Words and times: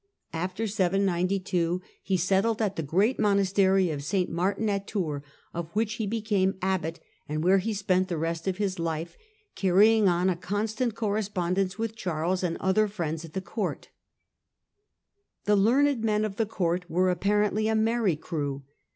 After 0.33 0.65
792 0.65 1.79
he 2.01 2.17
settled 2.17 2.59
at 2.59 2.75
the 2.75 2.81
great 2.81 3.19
monastery 3.19 3.91
of 3.91 4.03
St. 4.03 4.31
Martin 4.31 4.67
at 4.67 4.87
Tours, 4.87 5.21
of 5.53 5.69
which 5.73 5.93
he 6.01 6.07
became 6.07 6.57
abbot, 6.59 6.99
and 7.29 7.43
there 7.43 7.59
he 7.59 7.71
spent 7.71 8.07
the 8.07 8.17
rest 8.17 8.47
of 8.47 8.57
his 8.57 8.79
life, 8.79 9.15
carrying 9.53 10.07
on 10.09 10.27
a 10.27 10.35
constant 10.35 10.95
correspondence 10.95 11.77
with 11.77 11.95
Charles 11.95 12.41
and 12.41 12.57
other 12.57 12.87
friends 12.87 13.23
at 13.23 13.33
the 13.33 13.41
court. 13.41 13.89
The 15.45 15.51
court 15.53 15.61
The 15.61 15.63
learned 15.63 16.03
men 16.03 16.25
of 16.25 16.37
the 16.37 16.47
court 16.47 16.89
were 16.89 17.11
apparently 17.11 17.67
a 17.67 17.75
merry 17.75 18.15
crew. 18.15 18.63